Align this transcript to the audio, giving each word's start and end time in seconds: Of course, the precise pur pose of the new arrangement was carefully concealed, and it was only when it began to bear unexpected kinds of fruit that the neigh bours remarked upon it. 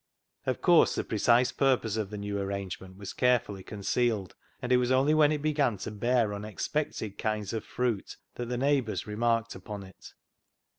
Of 0.47 0.63
course, 0.63 0.95
the 0.95 1.03
precise 1.03 1.51
pur 1.51 1.77
pose 1.77 1.95
of 1.95 2.09
the 2.09 2.17
new 2.17 2.39
arrangement 2.39 2.97
was 2.97 3.13
carefully 3.13 3.61
concealed, 3.61 4.33
and 4.59 4.71
it 4.71 4.77
was 4.77 4.89
only 4.89 5.13
when 5.13 5.31
it 5.31 5.43
began 5.43 5.77
to 5.77 5.91
bear 5.91 6.33
unexpected 6.33 7.19
kinds 7.19 7.53
of 7.53 7.63
fruit 7.63 8.17
that 8.33 8.47
the 8.49 8.57
neigh 8.57 8.81
bours 8.81 9.05
remarked 9.05 9.53
upon 9.53 9.83
it. 9.83 10.13